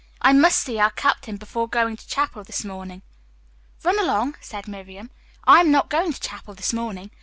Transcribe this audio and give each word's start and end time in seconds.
"I 0.19 0.33
must 0.33 0.57
see 0.61 0.79
our 0.79 0.89
captain 0.89 1.37
before 1.37 1.67
going 1.69 1.95
to 1.95 2.07
chapel 2.07 2.43
this 2.43 2.65
morning." 2.65 3.03
"Run 3.83 3.99
along," 3.99 4.35
said 4.41 4.67
Miriam. 4.67 5.11
"I 5.45 5.59
am 5.59 5.69
not 5.69 5.91
going 5.91 6.11
to 6.11 6.19
chapel 6.19 6.55
this 6.55 6.73
morning. 6.73 7.11